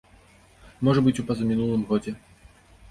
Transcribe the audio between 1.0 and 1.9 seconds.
быць, у пазамінулым